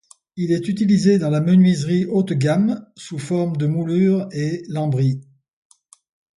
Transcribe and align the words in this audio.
Il 0.35 0.51
est 0.51 0.67
utilisé 0.67 1.19
dans 1.19 1.29
la 1.29 1.41
menuiserie 1.41 2.07
haute-gamme 2.07 2.87
sous 2.95 3.19
forme 3.19 3.55
de 3.57 3.67
moulures 3.67 4.27
et 4.31 4.63
lambris. 4.67 5.21